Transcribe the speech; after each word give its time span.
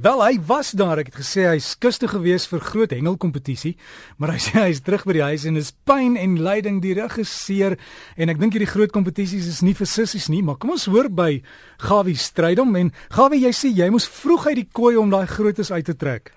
Wel, 0.00 0.22
hy 0.24 0.38
was 0.48 0.70
daar. 0.72 0.96
Ek 1.02 1.10
het 1.10 1.18
gesê 1.20 1.42
hy's 1.44 1.74
kus 1.76 1.98
toe 2.00 2.08
gewees 2.08 2.46
vir 2.48 2.62
groot 2.64 2.92
hengelkompetisie, 2.94 3.74
maar 4.16 4.30
hy 4.32 4.38
sê 4.40 4.62
hy's 4.62 4.80
terug 4.80 5.04
by 5.04 5.18
die 5.18 5.26
huis 5.26 5.44
en 5.44 5.60
is 5.60 5.74
pyn 5.84 6.14
en 6.16 6.38
lyding 6.40 6.78
die 6.80 6.94
regisseur 6.96 7.76
en 8.16 8.32
ek 8.32 8.40
dink 8.40 8.56
hierdie 8.56 8.70
groot 8.70 8.94
kompetisies 8.94 9.50
is 9.50 9.60
nie 9.60 9.74
vir 9.76 9.90
sissies 9.90 10.30
nie, 10.32 10.40
maar 10.40 10.56
kom 10.56 10.72
ons 10.72 10.88
hoor 10.88 11.10
by 11.12 11.42
Gawie 11.84 12.16
Strydom 12.16 12.72
en 12.80 12.94
Gawie, 13.12 13.42
jy 13.44 13.52
sê 13.52 13.74
jy 13.76 13.90
moes 13.92 14.08
vroeg 14.08 14.48
uit 14.48 14.62
die 14.62 14.68
kooi 14.72 14.94
om 14.96 15.12
daai 15.12 15.28
grootes 15.28 15.68
uit 15.68 15.84
te 15.84 15.98
trek. 16.00 16.32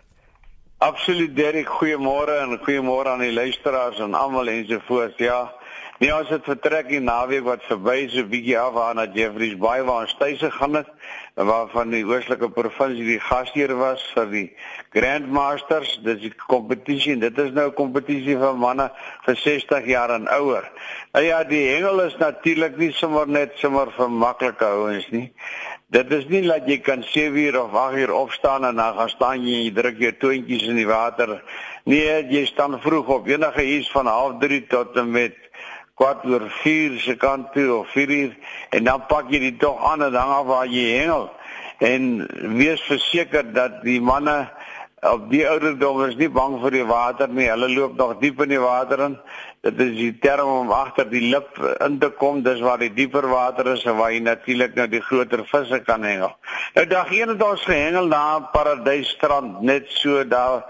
Absoluut, 0.84 1.32
Derek. 1.32 1.72
Goeiemôre 1.80 2.42
en 2.44 2.60
goeiemôre 2.60 3.14
aan 3.16 3.24
die 3.24 3.32
luisteraars 3.32 4.04
en 4.04 4.20
almal 4.20 4.52
ensovoorts. 4.52 5.16
Ja. 5.24 5.46
Nee, 6.02 6.10
ons 6.10 6.30
het 6.34 6.42
vertrek 6.48 6.88
die 6.90 7.00
naweek 7.04 7.44
wat 7.46 7.66
verby 7.68 8.08
so 8.10 8.24
'n 8.24 8.30
bietjie 8.30 8.58
af 8.58 8.78
aan 8.82 8.96
na 8.96 9.06
Jeffreys 9.14 9.58
Bay 9.58 9.84
waar 9.84 10.02
ons 10.02 10.16
tuise 10.18 10.50
gaan 10.52 10.74
het 10.74 10.90
waarvan 11.36 11.90
die 11.90 12.06
oostelike 12.06 12.50
provinsie 12.50 13.06
die 13.06 13.20
gasheer 13.20 13.76
was 13.78 14.02
vir 14.16 14.26
die 14.32 14.48
Grandmasters. 14.90 16.00
Dis 16.04 16.20
die 16.22 16.34
kompetisie. 16.48 17.18
Dit 17.18 17.38
is 17.38 17.52
nou 17.52 17.68
'n 17.68 17.74
kompetisie 17.74 18.38
vir 18.38 18.58
manne 18.58 18.90
vir 19.26 19.36
60 19.36 19.86
jaar 19.86 20.10
en 20.10 20.28
ouer. 20.28 20.66
Nou 21.14 21.26
ja, 21.26 21.44
die 21.44 21.68
hengel 21.70 22.02
is 22.02 22.18
natuurlik 22.18 22.78
nie 22.78 22.92
sommer 22.92 23.28
net 23.28 23.52
sommer 23.56 23.92
vir 23.92 24.10
maklike 24.10 24.66
ouens 24.66 25.10
nie. 25.12 25.32
Dit 25.90 26.12
is 26.12 26.26
nie 26.26 26.42
dat 26.42 26.68
jy 26.68 26.80
kan 26.82 27.04
7 27.04 27.38
uur 27.38 27.62
of 27.64 27.74
8 27.74 27.98
uur 27.98 28.14
opstaan 28.14 28.66
en 28.66 28.76
dan 28.76 28.98
gaan 28.98 29.10
staan 29.10 29.46
jy 29.46 29.54
en 29.54 29.64
jy 29.64 29.74
druk 29.74 30.00
jou 30.00 30.12
toontjies 30.12 30.68
in 30.68 30.76
die 30.76 30.88
water. 30.88 31.44
Nee, 31.86 32.26
jy 32.30 32.46
staan 32.46 32.80
vroeg 32.82 33.08
op 33.08 33.28
enige 33.28 33.64
iets 33.64 33.92
van 33.92 34.08
0.30 34.08 34.68
tot 34.68 34.98
en 34.98 35.12
met 35.12 35.36
kwart 36.04 36.26
oor 36.28 36.50
4 36.60 37.00
se 37.00 37.16
kant 37.16 37.54
toe 37.56 37.70
of 37.78 37.88
4 37.96 38.10
uur 38.12 38.32
en 38.76 38.84
dan 38.84 39.06
pak 39.08 39.32
jy 39.32 39.40
die 39.40 39.56
tog 39.62 39.80
aan 39.88 40.04
en 40.04 40.12
dan 40.12 40.36
af 40.36 40.50
waar 40.50 40.68
jy 40.68 40.84
hengel. 41.00 41.30
En 41.80 42.28
wees 42.60 42.84
verseker 42.90 43.48
dat 43.56 43.80
die 43.88 44.02
manne 44.04 44.36
op 45.04 45.30
die 45.32 45.44
ouderdom 45.48 46.02
is 46.08 46.18
nie 46.20 46.30
bang 46.32 46.58
vir 46.60 46.76
die 46.76 46.86
water 46.88 47.32
nie. 47.32 47.48
Hulle 47.52 47.70
loop 47.72 47.96
nog 48.00 48.18
diep 48.20 48.44
in 48.44 48.52
die 48.52 48.60
water 48.60 49.06
in. 49.08 49.18
Dit 49.64 49.80
is 49.84 49.96
die 49.96 50.12
term 50.20 50.52
om 50.52 50.72
agter 50.76 51.08
die 51.08 51.24
lip 51.32 51.60
in 51.86 51.98
te 52.00 52.12
kom. 52.20 52.44
Dis 52.44 52.64
waar 52.64 52.84
die 52.84 52.92
dieper 52.94 53.28
water 53.32 53.74
is 53.74 53.84
en 53.88 53.96
waar 54.00 54.12
jy 54.12 54.20
natuurlik 54.28 54.76
nou 54.80 54.88
die 54.92 55.04
groter 55.04 55.44
visse 55.48 55.80
kan 55.88 56.04
hengel. 56.08 56.36
Nou 56.76 56.88
dag 56.88 57.12
een 57.16 57.32
het 57.32 57.44
ons 57.44 57.64
gehengel 57.68 58.12
na 58.12 58.24
Paradysstrand 58.56 59.62
net 59.64 59.92
so 60.04 60.24
daar 60.28 60.68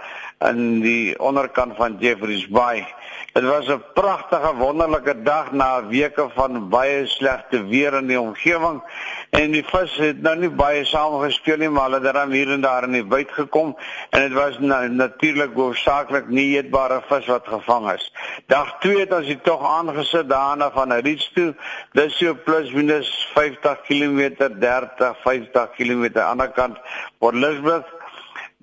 in 0.49 0.81
die 0.85 1.13
onderkant 1.17 1.77
van 1.77 1.97
Jeffreys 2.01 2.45
Bay 2.53 2.85
Dit 3.33 3.43
was 3.43 3.67
'n 3.67 3.83
pragtige 3.93 4.55
wonderlike 4.55 5.21
dag 5.23 5.51
na 5.51 5.87
weke 5.87 6.29
van 6.35 6.69
baie 6.69 7.07
slegte 7.07 7.65
weer 7.65 7.93
in 7.93 8.07
die 8.07 8.19
omgewing 8.19 8.83
en 9.29 9.51
die 9.51 9.63
vis 9.65 9.95
het 9.97 10.21
nou 10.21 10.35
nie 10.35 10.49
baie 10.49 10.85
saamgespeel 10.85 11.57
nie 11.57 11.69
maar 11.69 11.89
hulle 11.89 12.05
het 12.05 12.13
dan 12.13 12.31
hier 12.31 12.51
en 12.51 12.61
daar 12.61 12.83
in 12.83 12.91
die 12.91 13.03
buit 13.03 13.31
gekom 13.31 13.77
en 14.09 14.21
dit 14.21 14.33
was 14.33 14.59
na, 14.59 14.87
natuurlik 14.87 15.53
hoofsaaklik 15.53 16.27
nie 16.27 16.55
eetbare 16.55 17.01
vis 17.07 17.25
wat 17.25 17.47
gevang 17.47 17.91
is. 17.91 18.13
Dag 18.47 18.75
2 18.79 18.99
het 18.99 19.13
ons 19.13 19.27
dit 19.27 19.43
tog 19.43 19.65
aangesit 19.65 20.29
daarna 20.29 20.71
van 20.71 20.93
reach 20.93 21.31
toe. 21.33 21.55
Dis 21.91 22.17
so 22.17 22.35
plus 22.45 22.71
minus 22.71 23.09
50 23.33 23.81
km, 23.81 24.49
30, 24.59 25.17
50 25.21 25.69
km 25.75 26.03
aan 26.03 26.11
die 26.13 26.21
ander 26.21 26.51
kant 26.51 26.77
Port 27.17 27.35
Elizabeth 27.35 27.85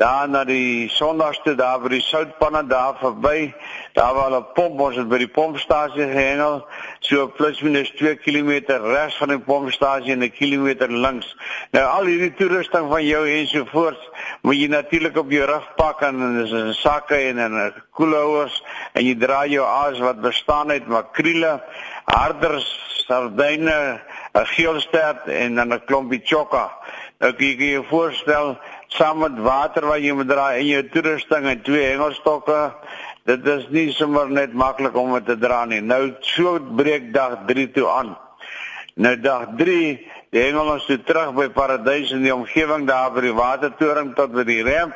daar 0.01 0.29
na 0.29 0.45
die 0.49 0.89
sondagste 0.89 1.53
daar 1.55 1.81
by 1.83 1.91
die 1.93 2.01
soutpanne 2.01 2.63
daar 2.71 2.95
verby 3.03 3.51
daar 3.93 4.15
waar 4.17 4.31
hulle 4.31 4.45
pomp 4.57 4.81
ons 4.81 4.97
het 4.97 5.09
by 5.11 5.19
die 5.21 5.29
pompstasie 5.29 6.07
gehengel 6.09 6.63
so 7.05 7.27
plus 7.37 7.61
minus 7.61 7.91
2 7.99 8.17
km 8.25 8.79
res 8.87 9.19
van 9.21 9.35
die 9.35 9.43
pompstasie 9.51 10.15
en 10.15 10.25
'n 10.25 10.33
kilometer 10.33 10.89
links. 10.89 11.37
Nou 11.77 11.85
al 11.85 12.09
hierdie 12.09 12.33
toerusting 12.39 12.89
van 12.89 13.05
jou 13.05 13.27
ensovoorts 13.29 14.09
moet 14.43 14.57
jy 14.57 14.69
natuurlik 14.73 15.17
op 15.17 15.31
jou 15.31 15.45
rug 15.45 15.67
pak 15.77 16.01
en 16.03 16.17
in 16.21 16.69
'n 16.69 16.73
sakke 16.73 17.17
en 17.17 17.39
in 17.39 17.61
'n 17.67 17.73
koelhouers 17.93 18.63
en 18.95 19.05
jy 19.05 19.15
dra 19.19 19.45
jou 19.47 19.67
aas 19.67 19.99
wat 19.99 20.21
bestaan 20.21 20.71
uit 20.71 20.87
makriele 20.87 21.61
harders 22.05 22.69
sardyne 23.07 24.01
'n 24.33 24.47
geelstert 24.47 25.29
en 25.29 25.55
dan 25.55 25.75
'n 25.75 25.85
klompie 25.85 26.23
chokka. 26.25 26.73
Nou 27.19 27.33
kan 27.33 27.47
jou 27.47 27.85
voorstel 27.89 28.59
saam 28.95 29.23
met 29.23 29.39
water 29.39 29.87
wat 29.87 30.03
jy 30.03 30.15
moet 30.17 30.29
dra 30.29 30.51
en 30.59 30.67
jou 30.67 30.83
toerusting 30.93 31.47
en 31.51 31.63
twee 31.67 31.85
hengelstokke. 31.93 32.61
Dit 33.29 33.47
is 33.47 33.67
nie 33.71 33.91
sommer 33.95 34.31
net 34.31 34.55
maklik 34.57 34.97
om 34.99 35.13
dit 35.19 35.29
te 35.31 35.37
dra 35.39 35.63
nie. 35.69 35.81
Nou 35.85 36.11
so 36.27 36.59
breek 36.77 37.13
dag 37.15 37.41
3 37.47 37.69
toe 37.77 37.87
aan. 37.89 38.17
Nou 39.01 39.15
dag 39.21 39.51
3 39.61 40.11
Die 40.31 40.39
hengel 40.39 40.69
ons 40.71 40.85
toe 40.87 40.95
terug 41.03 41.33
by 41.35 41.49
Paradys 41.51 42.13
in 42.15 42.23
die 42.23 42.31
omgewing 42.31 42.85
daar 42.87 43.11
by 43.11 43.25
die 43.25 43.35
watertoring 43.35 44.13
tot 44.15 44.31
by 44.31 44.45
die 44.47 44.61
ramp. 44.63 44.95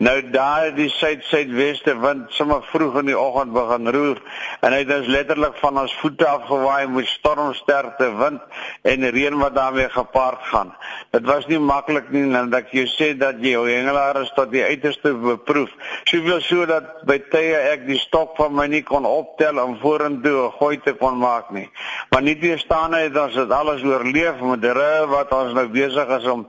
Nou 0.00 0.14
daar 0.32 0.70
die 0.72 0.86
suid-suidweste 0.88 1.92
wind 2.00 2.30
sommer 2.32 2.62
vroeg 2.70 2.94
in 3.02 3.10
die 3.10 3.18
oggend 3.18 3.52
begin 3.52 3.90
roer 3.92 4.22
en 4.64 4.72
hy 4.72 4.78
het 4.80 4.92
ons 4.94 5.10
letterlik 5.12 5.58
van 5.60 5.82
ons 5.82 5.96
voete 6.00 6.24
af 6.24 6.46
gewaai 6.48 6.86
met 6.88 7.10
stormsterkte 7.10 8.08
wind 8.16 8.62
en 8.88 9.04
reën 9.12 9.36
wat 9.42 9.58
daarmee 9.58 9.90
gepaard 9.92 10.46
gaan. 10.48 10.72
Dit 11.12 11.28
was 11.28 11.44
nie 11.50 11.60
maklik 11.60 12.08
nie 12.14 12.24
want 12.32 12.56
ek 12.56 12.72
jy 12.72 12.86
sê 12.88 13.10
dat 13.20 13.44
jy 13.44 13.52
jou 13.58 13.66
hengelaar 13.68 14.22
is 14.22 14.32
tot 14.38 14.48
die 14.54 14.64
uiterste 14.64 15.12
beproef. 15.12 15.76
Soveel 16.08 16.40
so 16.48 16.64
dat 16.64 17.04
by 17.04 17.18
tye 17.28 17.60
ek 17.74 17.84
die 17.90 18.00
stok 18.00 18.32
van 18.40 18.56
my 18.56 18.64
nie 18.72 18.82
kon 18.88 19.04
optel 19.04 19.60
om 19.60 19.76
vorentoe 19.84 20.48
'n 20.48 20.56
gooi 20.56 20.80
te 20.80 20.96
kon 20.96 21.20
maak 21.20 21.52
nie. 21.52 21.68
Maar 22.08 22.22
nie 22.22 22.38
te 22.40 22.56
staan 22.56 22.96
het 22.96 23.12
ons 23.12 23.34
dit 23.34 23.50
alles 23.52 23.84
oorleef 23.84 24.40
met 24.40 24.69
dre 24.70 25.06
wat 25.10 25.32
ons 25.34 25.54
nou 25.56 25.66
besig 25.72 26.16
is 26.18 26.26
om 26.30 26.46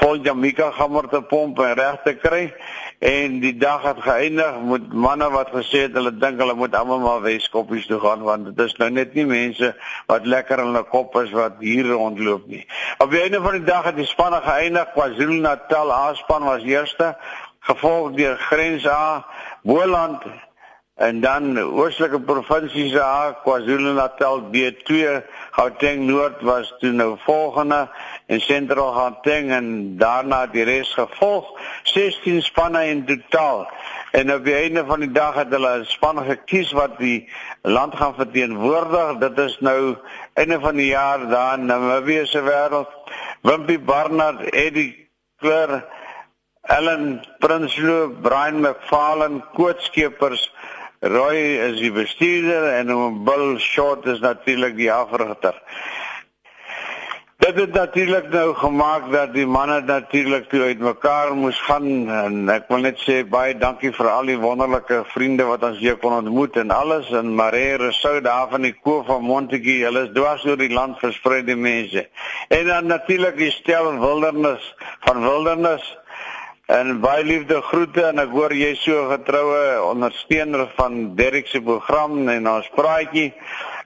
vol 0.00 0.20
Jamaica 0.24 0.70
gammer 0.76 1.08
te 1.12 1.20
pomp 1.30 1.60
en 1.64 1.74
reg 1.78 2.02
te 2.04 2.14
kry 2.18 2.42
en 2.98 3.38
die 3.42 3.54
dag 3.54 3.84
het 3.86 4.00
geëindig 4.02 4.56
met 4.66 4.88
manne 5.06 5.28
wat 5.30 5.52
gesê 5.54 5.84
het 5.86 5.94
hulle 5.94 6.10
dink 6.18 6.40
hulle 6.42 6.56
moet 6.58 6.74
almal 6.74 7.02
maar 7.04 7.20
Weskoppies 7.22 7.86
toe 7.86 8.00
gaan 8.02 8.24
want 8.26 8.50
dit 8.50 8.64
is 8.64 8.74
nou 8.82 8.90
net 8.90 9.14
nie 9.14 9.26
mense 9.28 9.70
wat 10.10 10.26
lekker 10.26 10.62
in 10.62 10.72
hulle 10.72 10.84
kop 10.90 11.14
is 11.22 11.30
wat 11.36 11.60
hier 11.62 11.86
rondloop 11.92 12.48
nie. 12.50 12.64
Op 12.98 13.14
die 13.14 13.22
einde 13.22 13.42
van 13.44 13.58
die 13.58 13.68
dag 13.68 13.86
het 13.90 13.98
die 13.98 14.08
spanne 14.08 14.40
geëindig. 14.42 14.90
KwaZulu-Natal 14.96 15.92
A-span 15.94 16.46
was 16.48 16.66
eerste, 16.66 17.14
gevolg 17.70 18.16
deur 18.18 18.36
Grens 18.48 18.86
A, 18.86 19.26
Boland 19.62 20.26
en 20.98 21.20
dan 21.22 21.54
oostelike 21.58 22.18
provinsies 22.26 22.94
A 22.98 23.36
KwaZulu-Natal 23.44 24.40
B2 24.50 25.20
Gauteng 25.54 26.08
Noord 26.08 26.42
was 26.42 26.72
toe 26.80 26.90
nou 26.90 27.12
volgende 27.22 27.84
en 28.26 28.40
sentraal 28.42 28.90
Gauteng 28.96 29.52
en 29.54 29.68
daarna 29.98 30.40
die 30.50 30.64
res 30.66 30.90
gevolg. 30.98 31.52
16 31.82 32.42
spanne 32.42 32.82
in 32.90 33.04
totaal. 33.06 33.68
En 34.10 34.34
op 34.34 34.44
die 34.44 34.56
einde 34.58 34.82
van 34.88 35.04
die 35.06 35.12
dag 35.12 35.38
het 35.38 35.54
hulle 35.54 35.78
'n 35.78 35.84
span 35.86 36.18
gekies 36.24 36.72
wat 36.72 36.98
die 36.98 37.28
land 37.62 37.94
gaan 37.94 38.14
verteenwoordig. 38.14 39.18
Dit 39.18 39.38
is 39.38 39.56
nou 39.60 39.96
einde 40.34 40.60
van 40.60 40.76
die 40.76 40.90
jaar 40.90 41.28
daar 41.28 41.58
in 41.58 41.66
Namibië 41.66 42.26
se 42.26 42.42
wêreld. 42.42 42.90
Wimpy 43.42 43.78
Barnard 43.78 44.40
Eddie 44.50 45.08
Kleur 45.38 45.84
Ellen 46.62 47.22
Prinsloo 47.38 48.08
Brian 48.20 48.60
McFarlane 48.60 49.44
koetskeepers 49.54 50.52
Roy 51.00 51.38
is 51.62 51.76
die 51.78 51.92
bestuurder 51.94 52.72
en 52.74 52.88
Bill 53.22 53.58
Short 53.62 54.06
is 54.10 54.18
natuurlik 54.18 54.74
die 54.74 54.90
afrigter. 54.90 55.54
Dit 57.38 57.54
het 57.54 57.72
natuurlik 57.72 58.32
nou 58.32 58.54
gemaak 58.54 59.06
dat 59.12 59.30
die 59.32 59.46
manne 59.46 59.80
natuurlik 59.86 60.48
toe 60.50 60.62
uitmekaar 60.62 61.36
moes 61.38 61.60
gaan 61.68 61.86
en 62.10 62.50
ek 62.50 62.66
wil 62.66 62.82
net 62.82 62.98
sê 62.98 63.20
baie 63.22 63.54
dankie 63.54 63.92
vir 63.94 64.08
al 64.10 64.26
die 64.26 64.40
wonderlike 64.42 65.04
vriende 65.12 65.46
wat 65.46 65.62
ons 65.68 65.78
hier 65.78 66.00
kon 66.02 66.16
ontmoet 66.16 66.58
en 66.58 66.74
alles 66.74 67.12
en 67.14 67.30
Marie 67.38 67.78
Rousseau 67.78 68.18
daar 68.20 68.50
van 68.50 68.66
die 68.66 68.74
Koof 68.74 69.06
van 69.06 69.22
Montetjie, 69.22 69.84
hulle 69.86 70.08
is 70.08 70.12
dwars 70.18 70.42
oor 70.50 70.58
die 70.58 70.72
land 70.74 70.98
versprei 70.98 71.44
die 71.46 71.54
mense. 71.54 72.08
En 72.50 72.66
dan 72.66 72.90
natuurlik 72.90 73.38
die 73.38 73.54
stel 73.54 73.94
wildernis 74.02 74.74
van 75.06 75.22
wildernis 75.22 75.86
En 76.68 76.98
baie 77.00 77.22
liefde 77.24 77.62
groete 77.64 78.02
en 78.04 78.20
ek 78.20 78.32
hoor 78.36 78.52
jy 78.52 78.74
so 78.76 79.06
getroue 79.08 79.60
ondersteuner 79.88 80.66
van 80.76 80.98
Derrick 81.16 81.46
se 81.48 81.62
program 81.64 82.28
en 82.28 82.48
ons 82.50 82.66
praatjie. 82.76 83.30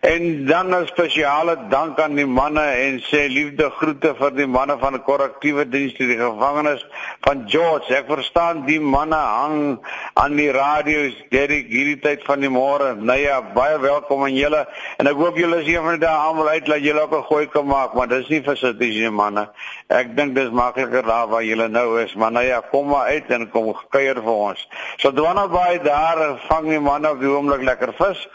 En 0.03 0.47
dan 0.47 0.75
'n 0.75 0.87
spesiale 0.87 1.57
dank 1.69 2.01
aan 2.01 2.15
die 2.15 2.27
manne 2.27 2.61
en 2.61 3.01
sê 3.01 3.21
liefde 3.29 3.71
groete 3.71 4.15
vir 4.19 4.33
die 4.35 4.47
manne 4.47 4.77
van 4.79 4.93
die 4.93 5.03
korrektiewe 5.03 5.69
diens 5.69 5.95
die 5.95 6.17
gevangenes 6.17 6.87
van 7.21 7.45
George. 7.47 7.95
Ek 7.95 8.11
verstaan 8.11 8.65
die 8.67 8.81
manne 8.81 9.21
hang 9.21 9.79
aan 10.13 10.35
die 10.37 10.51
radio's 10.51 11.15
Derrick 11.31 11.71
hierdie 11.71 12.01
tyd 12.01 12.25
van 12.25 12.41
die 12.41 12.51
môre. 12.51 12.97
Nou 12.99 13.19
ja, 13.19 13.39
baie 13.55 13.79
welkom 13.79 14.23
aan 14.23 14.35
julle 14.35 14.67
en 14.97 15.07
ek 15.07 15.15
hoop 15.15 15.37
julle 15.39 15.63
is 15.63 15.71
een 15.71 15.83
van 15.83 15.99
die 15.99 16.07
dae 16.07 16.19
almal 16.27 16.49
uit 16.49 16.67
dat 16.67 16.83
julle 16.83 17.01
ook 17.01 17.17
'n 17.19 17.29
gooi 17.31 17.47
kan 17.47 17.67
maak, 17.67 17.95
maar 17.95 18.09
dis 18.09 18.29
nie 18.29 18.43
vir 18.43 18.57
sitie 18.57 19.11
manne. 19.11 19.49
Ek 19.87 20.17
dink 20.17 20.35
dis 20.35 20.51
makliker 20.51 21.03
daar 21.03 21.29
waar 21.29 21.45
julle 21.45 21.69
nou 21.69 22.03
is, 22.03 22.15
maar 22.15 22.33
nou 22.33 22.45
ja, 22.45 22.61
kom 22.71 22.89
maar 22.89 23.07
uit 23.07 23.31
en 23.31 23.51
kom 23.51 23.75
kuier 23.91 24.15
vir 24.15 24.35
ons. 24.51 24.69
So 24.97 25.13
Dwana 25.13 25.47
baie 25.47 25.79
daar 25.79 26.39
vang 26.49 26.69
die 26.69 26.81
manne 26.81 27.11
op 27.11 27.21
die 27.21 27.29
oomblik 27.29 27.63
lekker 27.63 27.93
vis. 27.95 28.29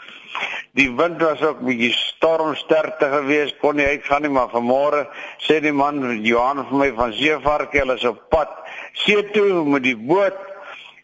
Die 0.78 0.90
wind 0.96 1.22
was 1.22 1.42
ook 1.42 1.60
bietjie 1.66 1.92
stormsterkte 1.96 3.08
gewees, 3.10 3.54
kon 3.60 3.76
nie 3.76 3.86
uitgaan 3.86 4.22
nie, 4.22 4.30
maar 4.30 4.50
vanmôre 4.52 5.06
sê 5.42 5.58
die 5.64 5.72
man 5.72 5.98
Johan 6.24 6.66
vir 6.68 6.78
my 6.82 6.90
van 6.98 7.14
Zeevark, 7.16 7.72
hulle 7.72 7.96
is 7.98 8.06
op 8.06 8.20
pad 8.30 8.52
see 8.98 9.22
toe 9.32 9.64
met 9.64 9.82
die 9.82 9.96
boot 9.96 10.36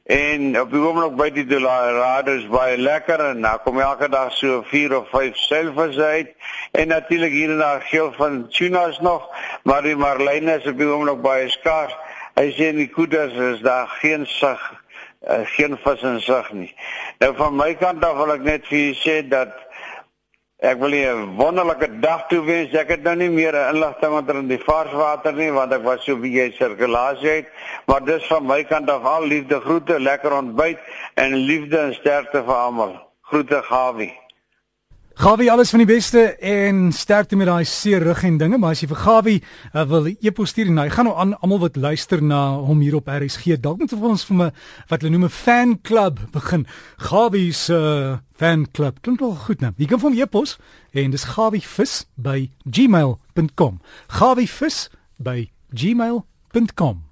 en 0.05 0.61
op 0.61 0.73
die 0.73 0.81
oomblik 0.83 1.15
by 1.17 1.29
die 1.33 1.47
Dorado 1.49 2.35
is 2.37 2.45
baie 2.53 2.77
lekker 2.77 3.23
en 3.31 3.41
daar 3.47 3.63
kom 3.65 3.79
elke 3.81 4.11
dag 4.13 4.35
so 4.37 4.63
4 4.69 4.97
of 4.99 5.09
5 5.15 5.39
selfs 5.47 5.99
uit 5.99 6.35
en 6.73 6.89
natuurlik 6.89 7.33
hier 7.33 7.55
en 7.55 7.63
daar 7.63 7.81
geel 7.89 8.13
van 8.19 8.49
tunas 8.49 9.01
nog, 9.01 9.29
maar 9.63 9.83
die 9.83 9.97
marline 9.97 10.59
is 10.59 10.67
op 10.69 10.79
die 10.79 10.89
oomblik 10.89 11.23
baie 11.25 11.49
skaars. 11.49 11.95
Hy 12.35 12.51
sê 12.53 12.73
in 12.75 12.83
die 12.83 12.91
koedas 12.91 13.33
is 13.33 13.63
daar 13.63 13.89
geen 14.03 14.27
sig 14.27 14.61
uh, 15.29 15.41
geen 15.57 15.79
vis 15.85 16.03
in 16.03 16.21
sig 16.21 16.53
nie. 16.53 16.73
Nou 17.19 17.35
van 17.37 17.57
my 17.57 17.75
kant 17.75 18.05
af 18.05 18.17
wil 18.17 18.35
ek 18.35 18.43
net 18.47 18.67
vir 18.69 18.79
julle 18.79 18.99
sê 19.03 19.17
dat 19.29 19.53
ek 20.65 20.79
wil 20.81 20.95
'n 20.95 21.37
wonderlike 21.37 22.01
dag 22.01 22.27
toewens. 22.29 22.73
Ek 22.73 22.89
het 22.89 23.03
nou 23.03 23.17
nie 23.17 23.31
meer 23.31 23.55
inligting 23.69 24.13
oor 24.13 24.43
die 24.49 24.59
varswater 24.59 25.33
nie 25.33 25.51
want 25.53 25.73
ek 25.73 25.83
was 25.83 26.05
so 26.05 26.17
bietjie 26.17 26.53
sirkulasie 26.57 27.31
uit, 27.31 27.49
maar 27.87 28.05
dis 28.05 28.27
van 28.27 28.47
my 28.47 28.65
kant 28.65 28.91
af 28.91 29.05
al 29.05 29.27
liefde 29.27 29.61
groete, 29.61 30.01
lekker 30.01 30.33
ontbyt 30.33 30.79
en 31.15 31.35
liefde 31.35 31.79
en 31.79 31.95
sterkte 31.95 32.45
vir 32.45 32.55
almal. 32.55 33.01
Groete 33.23 33.63
Gawie. 33.63 34.24
Gawie 35.15 35.47
alles 35.53 35.71
van 35.71 35.79
die 35.79 35.87
beste 35.87 36.23
en 36.43 36.89
sterkte 36.93 37.37
met 37.39 37.47
daai 37.47 37.65
seer 37.65 38.03
rug 38.03 38.25
en 38.27 38.39
dinge, 38.41 38.59
maar 38.59 38.75
as 38.75 38.81
jy 38.83 38.89
vir 38.91 38.99
Gawie 38.99 39.37
uh, 39.39 39.85
wil 39.87 40.09
e-pos 40.11 40.51
stuur 40.51 40.73
en 40.73 40.81
hy 40.83 40.89
gaan 40.91 41.07
nou 41.07 41.15
aan 41.23 41.37
almal 41.39 41.61
wat 41.63 41.79
luister 41.79 42.19
na 42.19 42.41
hom 42.59 42.83
hier 42.83 42.97
op 42.99 43.07
RSG, 43.07 43.55
dalk 43.63 43.79
moet 43.79 43.95
ons 43.95 44.27
vir 44.27 44.35
'n 44.35 44.51
wat 44.91 44.99
hulle 45.07 45.13
noem 45.15 45.29
'n 45.31 45.31
fan 45.31 45.79
club 45.87 46.19
begin. 46.35 46.67
Gawie 46.99 47.53
se 47.53 47.79
uh, 47.79 48.19
fan 48.35 48.67
club. 48.73 48.99
Klink 49.03 49.21
wel 49.21 49.39
goed 49.47 49.61
nou. 49.61 49.73
Jy 49.79 49.87
kan 49.87 50.01
vir 50.03 50.11
hom 50.11 50.19
e-pos 50.19 50.59
en 50.93 51.11
dis 51.11 51.25
gawievis 51.25 52.07
by 52.17 52.51
gmail.com. 52.67 53.81
gawievis 54.09 54.91
by 55.17 55.49
gmail.com 55.71 57.05